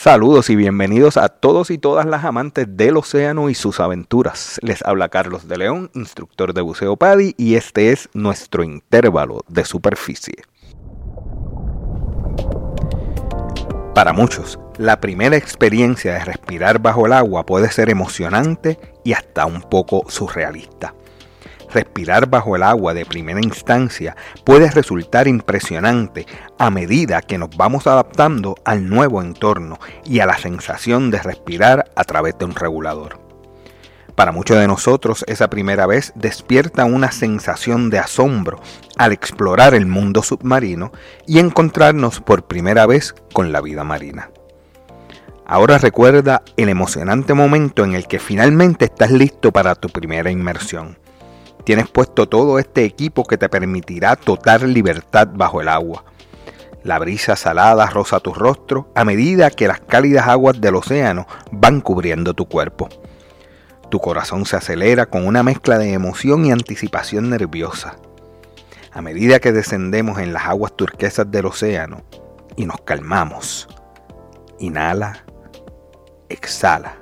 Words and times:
Saludos 0.00 0.48
y 0.48 0.54
bienvenidos 0.54 1.16
a 1.16 1.28
todos 1.28 1.72
y 1.72 1.76
todas 1.76 2.06
las 2.06 2.24
amantes 2.24 2.68
del 2.76 2.96
océano 2.96 3.50
y 3.50 3.56
sus 3.56 3.80
aventuras. 3.80 4.60
Les 4.62 4.80
habla 4.84 5.08
Carlos 5.08 5.48
de 5.48 5.56
León, 5.56 5.90
instructor 5.92 6.54
de 6.54 6.60
buceo 6.60 6.96
PADI, 6.96 7.34
y 7.36 7.56
este 7.56 7.90
es 7.90 8.08
nuestro 8.14 8.62
intervalo 8.62 9.40
de 9.48 9.64
superficie. 9.64 10.36
Para 13.92 14.12
muchos, 14.12 14.60
la 14.76 15.00
primera 15.00 15.36
experiencia 15.36 16.12
de 16.12 16.24
respirar 16.24 16.78
bajo 16.78 17.06
el 17.06 17.12
agua 17.12 17.44
puede 17.44 17.68
ser 17.72 17.90
emocionante 17.90 18.78
y 19.04 19.14
hasta 19.14 19.46
un 19.46 19.62
poco 19.62 20.04
surrealista. 20.08 20.94
Respirar 21.72 22.30
bajo 22.30 22.56
el 22.56 22.62
agua 22.62 22.94
de 22.94 23.04
primera 23.04 23.40
instancia 23.40 24.16
puede 24.44 24.70
resultar 24.70 25.28
impresionante 25.28 26.26
a 26.58 26.70
medida 26.70 27.20
que 27.20 27.36
nos 27.36 27.54
vamos 27.56 27.86
adaptando 27.86 28.54
al 28.64 28.88
nuevo 28.88 29.20
entorno 29.20 29.78
y 30.04 30.20
a 30.20 30.26
la 30.26 30.38
sensación 30.38 31.10
de 31.10 31.18
respirar 31.18 31.90
a 31.94 32.04
través 32.04 32.38
de 32.38 32.46
un 32.46 32.54
regulador. 32.54 33.20
Para 34.14 34.32
muchos 34.32 34.58
de 34.58 34.66
nosotros 34.66 35.24
esa 35.28 35.48
primera 35.50 35.86
vez 35.86 36.12
despierta 36.16 36.86
una 36.86 37.12
sensación 37.12 37.90
de 37.90 37.98
asombro 37.98 38.60
al 38.96 39.12
explorar 39.12 39.74
el 39.74 39.86
mundo 39.86 40.22
submarino 40.22 40.90
y 41.26 41.38
encontrarnos 41.38 42.20
por 42.20 42.46
primera 42.46 42.86
vez 42.86 43.14
con 43.32 43.52
la 43.52 43.60
vida 43.60 43.84
marina. 43.84 44.30
Ahora 45.46 45.78
recuerda 45.78 46.42
el 46.56 46.68
emocionante 46.68 47.34
momento 47.34 47.84
en 47.84 47.94
el 47.94 48.06
que 48.08 48.18
finalmente 48.18 48.86
estás 48.86 49.10
listo 49.10 49.52
para 49.52 49.74
tu 49.74 49.88
primera 49.88 50.30
inmersión 50.30 50.98
Tienes 51.68 51.90
puesto 51.90 52.26
todo 52.26 52.58
este 52.58 52.86
equipo 52.86 53.24
que 53.24 53.36
te 53.36 53.50
permitirá 53.50 54.16
total 54.16 54.72
libertad 54.72 55.28
bajo 55.30 55.60
el 55.60 55.68
agua. 55.68 56.02
La 56.82 56.98
brisa 56.98 57.36
salada 57.36 57.84
roza 57.90 58.20
tu 58.20 58.32
rostro 58.32 58.90
a 58.94 59.04
medida 59.04 59.50
que 59.50 59.68
las 59.68 59.78
cálidas 59.80 60.28
aguas 60.28 60.58
del 60.62 60.76
océano 60.76 61.26
van 61.52 61.82
cubriendo 61.82 62.32
tu 62.32 62.48
cuerpo. 62.48 62.88
Tu 63.90 64.00
corazón 64.00 64.46
se 64.46 64.56
acelera 64.56 65.04
con 65.04 65.26
una 65.26 65.42
mezcla 65.42 65.76
de 65.76 65.92
emoción 65.92 66.46
y 66.46 66.52
anticipación 66.52 67.28
nerviosa. 67.28 67.96
A 68.90 69.02
medida 69.02 69.38
que 69.38 69.52
descendemos 69.52 70.20
en 70.20 70.32
las 70.32 70.46
aguas 70.46 70.74
turquesas 70.74 71.30
del 71.30 71.44
océano 71.44 72.00
y 72.56 72.64
nos 72.64 72.80
calmamos, 72.80 73.68
inhala, 74.58 75.22
exhala 76.30 76.96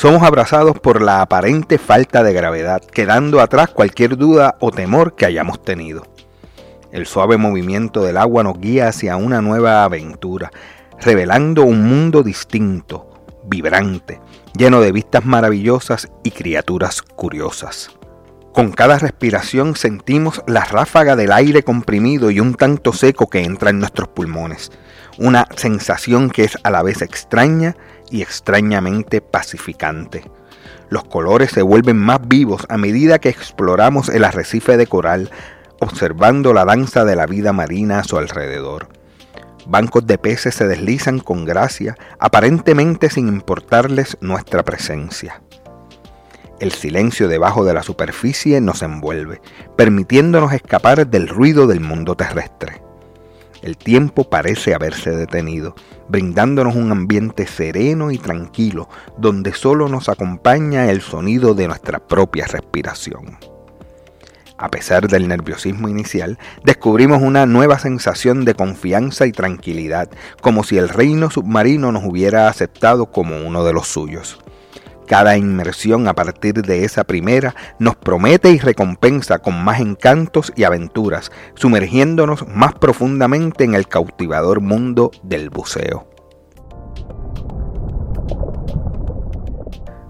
somos 0.00 0.22
abrazados 0.22 0.80
por 0.80 1.02
la 1.02 1.20
aparente 1.20 1.76
falta 1.76 2.22
de 2.22 2.32
gravedad, 2.32 2.80
quedando 2.80 3.38
atrás 3.38 3.68
cualquier 3.68 4.16
duda 4.16 4.56
o 4.58 4.70
temor 4.70 5.14
que 5.14 5.26
hayamos 5.26 5.62
tenido. 5.62 6.06
El 6.90 7.04
suave 7.04 7.36
movimiento 7.36 8.02
del 8.02 8.16
agua 8.16 8.42
nos 8.42 8.58
guía 8.58 8.88
hacia 8.88 9.18
una 9.18 9.42
nueva 9.42 9.84
aventura, 9.84 10.52
revelando 11.02 11.64
un 11.64 11.86
mundo 11.86 12.22
distinto, 12.22 13.10
vibrante, 13.44 14.22
lleno 14.56 14.80
de 14.80 14.90
vistas 14.90 15.26
maravillosas 15.26 16.08
y 16.24 16.30
criaturas 16.30 17.02
curiosas. 17.02 17.90
Con 18.54 18.72
cada 18.72 18.98
respiración 18.98 19.76
sentimos 19.76 20.42
la 20.46 20.64
ráfaga 20.64 21.14
del 21.14 21.30
aire 21.30 21.62
comprimido 21.62 22.30
y 22.30 22.40
un 22.40 22.54
tanto 22.54 22.94
seco 22.94 23.28
que 23.28 23.44
entra 23.44 23.68
en 23.68 23.80
nuestros 23.80 24.08
pulmones, 24.08 24.72
una 25.20 25.46
sensación 25.54 26.30
que 26.30 26.44
es 26.44 26.58
a 26.62 26.70
la 26.70 26.82
vez 26.82 27.02
extraña 27.02 27.76
y 28.10 28.22
extrañamente 28.22 29.20
pacificante. 29.20 30.24
Los 30.88 31.04
colores 31.04 31.50
se 31.50 31.60
vuelven 31.60 31.98
más 31.98 32.26
vivos 32.26 32.66
a 32.70 32.78
medida 32.78 33.18
que 33.18 33.28
exploramos 33.28 34.08
el 34.08 34.24
arrecife 34.24 34.78
de 34.78 34.86
coral, 34.86 35.30
observando 35.78 36.54
la 36.54 36.64
danza 36.64 37.04
de 37.04 37.16
la 37.16 37.26
vida 37.26 37.52
marina 37.52 37.98
a 37.98 38.04
su 38.04 38.16
alrededor. 38.16 38.88
Bancos 39.66 40.06
de 40.06 40.16
peces 40.16 40.54
se 40.54 40.66
deslizan 40.66 41.20
con 41.20 41.44
gracia, 41.44 41.96
aparentemente 42.18 43.10
sin 43.10 43.28
importarles 43.28 44.16
nuestra 44.22 44.64
presencia. 44.64 45.42
El 46.60 46.72
silencio 46.72 47.28
debajo 47.28 47.64
de 47.64 47.74
la 47.74 47.82
superficie 47.82 48.58
nos 48.62 48.82
envuelve, 48.82 49.42
permitiéndonos 49.76 50.54
escapar 50.54 51.06
del 51.06 51.28
ruido 51.28 51.66
del 51.66 51.80
mundo 51.80 52.16
terrestre. 52.16 52.89
El 53.62 53.76
tiempo 53.76 54.28
parece 54.30 54.74
haberse 54.74 55.10
detenido, 55.10 55.74
brindándonos 56.08 56.76
un 56.76 56.92
ambiente 56.92 57.46
sereno 57.46 58.10
y 58.10 58.18
tranquilo, 58.18 58.88
donde 59.18 59.52
solo 59.52 59.88
nos 59.88 60.08
acompaña 60.08 60.90
el 60.90 61.02
sonido 61.02 61.54
de 61.54 61.68
nuestra 61.68 61.98
propia 61.98 62.46
respiración. 62.46 63.38
A 64.56 64.70
pesar 64.70 65.08
del 65.08 65.26
nerviosismo 65.26 65.88
inicial, 65.88 66.38
descubrimos 66.64 67.22
una 67.22 67.46
nueva 67.46 67.78
sensación 67.78 68.44
de 68.44 68.54
confianza 68.54 69.26
y 69.26 69.32
tranquilidad, 69.32 70.10
como 70.42 70.64
si 70.64 70.76
el 70.76 70.90
reino 70.90 71.30
submarino 71.30 71.92
nos 71.92 72.04
hubiera 72.04 72.48
aceptado 72.48 73.06
como 73.10 73.38
uno 73.38 73.64
de 73.64 73.72
los 73.72 73.88
suyos. 73.88 74.38
Cada 75.10 75.36
inmersión 75.36 76.06
a 76.06 76.14
partir 76.14 76.62
de 76.62 76.84
esa 76.84 77.02
primera 77.02 77.56
nos 77.80 77.96
promete 77.96 78.52
y 78.52 78.60
recompensa 78.60 79.40
con 79.40 79.60
más 79.60 79.80
encantos 79.80 80.52
y 80.54 80.62
aventuras, 80.62 81.32
sumergiéndonos 81.56 82.46
más 82.46 82.74
profundamente 82.74 83.64
en 83.64 83.74
el 83.74 83.88
cautivador 83.88 84.60
mundo 84.60 85.10
del 85.24 85.50
buceo. 85.50 86.06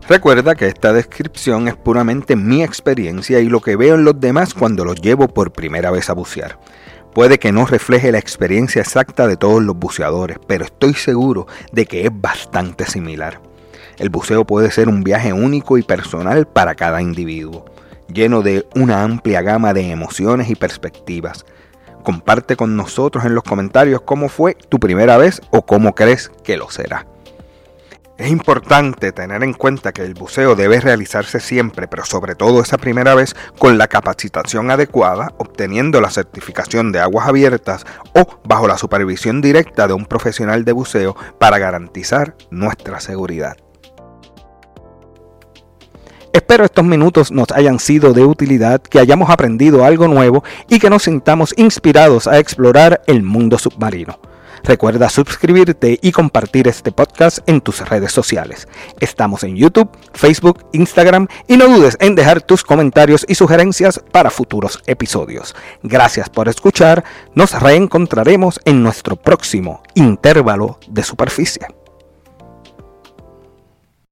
Recuerda 0.07 0.55
que 0.55 0.67
esta 0.67 0.93
descripción 0.93 1.67
es 1.67 1.77
puramente 1.77 2.37
mi 2.37 2.63
experiencia 2.63 3.41
y 3.41 3.49
lo 3.49 3.63
que 3.63 3.77
veo 3.77 3.95
en 3.95 4.05
los 4.05 4.21
demás 4.21 4.53
cuando 4.53 4.85
los 4.85 5.01
llevo 5.01 5.29
por 5.29 5.53
primera 5.53 5.91
vez 5.91 6.11
a 6.11 6.13
bucear. 6.13 6.59
Puede 7.15 7.39
que 7.39 7.53
no 7.53 7.65
refleje 7.65 8.13
la 8.13 8.19
experiencia 8.19 8.83
exacta 8.83 9.27
de 9.27 9.39
todos 9.39 9.63
los 9.63 9.79
buceadores, 9.79 10.37
pero 10.47 10.67
estoy 10.67 10.93
seguro 10.93 11.47
de 11.73 11.87
que 11.87 12.05
es 12.05 12.11
bastante 12.13 12.85
similar. 12.85 13.41
El 14.01 14.09
buceo 14.09 14.47
puede 14.47 14.71
ser 14.71 14.89
un 14.89 15.05
viaje 15.05 15.35
único 15.35 15.77
y 15.77 15.83
personal 15.83 16.47
para 16.47 16.75
cada 16.75 17.03
individuo, 17.03 17.67
lleno 18.11 18.41
de 18.41 18.67
una 18.75 19.03
amplia 19.03 19.43
gama 19.43 19.75
de 19.75 19.91
emociones 19.91 20.49
y 20.49 20.55
perspectivas. 20.55 21.45
Comparte 22.03 22.57
con 22.57 22.79
nosotros 22.79 23.27
en 23.27 23.35
los 23.35 23.45
comentarios 23.45 24.01
cómo 24.01 24.31
fue 24.31 24.55
tu 24.55 24.81
primera 24.81 25.19
vez 25.19 25.43
o 25.51 25.67
cómo 25.67 25.95
crees 25.95 26.31
que 26.43 26.57
lo 26.57 26.71
será. 26.71 27.07
Es 28.17 28.31
importante 28.31 29.13
tener 29.13 29.43
en 29.43 29.53
cuenta 29.53 29.93
que 29.93 30.01
el 30.01 30.15
buceo 30.15 30.55
debe 30.55 30.81
realizarse 30.81 31.39
siempre, 31.39 31.87
pero 31.87 32.07
sobre 32.07 32.35
todo 32.35 32.63
esa 32.63 32.79
primera 32.79 33.15
vez, 33.15 33.37
con 33.59 33.77
la 33.77 33.87
capacitación 33.87 34.71
adecuada, 34.71 35.35
obteniendo 35.37 36.01
la 36.01 36.09
certificación 36.09 36.91
de 36.91 37.01
aguas 37.01 37.29
abiertas 37.29 37.85
o 38.15 38.41
bajo 38.45 38.67
la 38.67 38.79
supervisión 38.79 39.43
directa 39.43 39.87
de 39.87 39.93
un 39.93 40.07
profesional 40.07 40.65
de 40.65 40.73
buceo 40.73 41.15
para 41.39 41.59
garantizar 41.59 42.35
nuestra 42.51 42.99
seguridad. 43.01 43.59
Espero 46.33 46.65
estos 46.65 46.85
minutos 46.85 47.33
nos 47.33 47.51
hayan 47.51 47.81
sido 47.81 48.13
de 48.13 48.25
utilidad, 48.25 48.81
que 48.81 49.01
hayamos 49.01 49.31
aprendido 49.31 49.85
algo 49.85 50.07
nuevo 50.07 50.45
y 50.69 50.79
que 50.79 50.89
nos 50.89 51.03
sintamos 51.03 51.53
inspirados 51.57 52.29
a 52.29 52.39
explorar 52.39 53.03
el 53.09 53.25
mundo 53.25 53.59
submarino. 53.59 54.21
Recuerda 54.63 55.09
suscribirte 55.09 55.99
y 56.01 56.13
compartir 56.13 56.69
este 56.69 56.93
podcast 56.93 57.39
en 57.47 57.61
tus 57.61 57.89
redes 57.89 58.13
sociales. 58.13 58.69
Estamos 59.01 59.43
en 59.43 59.57
YouTube, 59.57 59.91
Facebook, 60.13 60.65
Instagram 60.73 61.27
y 61.49 61.57
no 61.57 61.67
dudes 61.67 61.97
en 61.99 62.15
dejar 62.15 62.43
tus 62.43 62.63
comentarios 62.63 63.25
y 63.27 63.35
sugerencias 63.35 64.01
para 64.13 64.31
futuros 64.31 64.83
episodios. 64.87 65.57
Gracias 65.83 66.29
por 66.29 66.49
escuchar, 66.49 67.03
nos 67.35 67.61
reencontraremos 67.61 68.61
en 68.65 68.83
nuestro 68.83 69.17
próximo 69.17 69.83
intervalo 69.95 70.79
de 70.89 71.03
superficie. 71.03 71.80